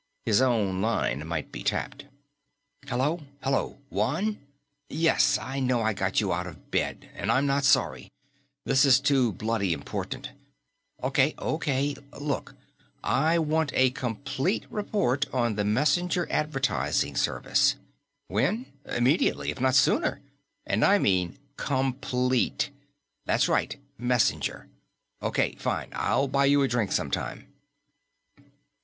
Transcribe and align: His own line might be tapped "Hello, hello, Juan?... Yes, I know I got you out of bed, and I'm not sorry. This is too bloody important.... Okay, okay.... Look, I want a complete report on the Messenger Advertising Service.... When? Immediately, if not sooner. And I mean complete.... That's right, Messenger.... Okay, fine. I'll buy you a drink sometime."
His 0.25 0.41
own 0.41 0.81
line 0.81 1.27
might 1.27 1.51
be 1.51 1.61
tapped 1.61 2.05
"Hello, 2.87 3.21
hello, 3.43 3.77
Juan?... 3.91 4.39
Yes, 4.89 5.37
I 5.37 5.59
know 5.59 5.83
I 5.83 5.93
got 5.93 6.19
you 6.19 6.33
out 6.33 6.47
of 6.47 6.71
bed, 6.71 7.11
and 7.13 7.31
I'm 7.31 7.45
not 7.45 7.65
sorry. 7.65 8.11
This 8.65 8.83
is 8.83 8.99
too 8.99 9.31
bloody 9.31 9.73
important.... 9.73 10.31
Okay, 11.03 11.35
okay.... 11.37 11.95
Look, 12.19 12.55
I 13.03 13.37
want 13.37 13.73
a 13.75 13.91
complete 13.91 14.65
report 14.71 15.31
on 15.31 15.53
the 15.53 15.63
Messenger 15.63 16.25
Advertising 16.31 17.15
Service.... 17.15 17.75
When? 18.27 18.65
Immediately, 18.87 19.51
if 19.51 19.61
not 19.61 19.75
sooner. 19.75 20.19
And 20.65 20.83
I 20.83 20.97
mean 20.97 21.37
complete.... 21.57 22.71
That's 23.27 23.47
right, 23.47 23.77
Messenger.... 23.99 24.67
Okay, 25.21 25.53
fine. 25.59 25.89
I'll 25.93 26.27
buy 26.27 26.45
you 26.45 26.63
a 26.63 26.67
drink 26.67 26.91
sometime." 26.91 27.45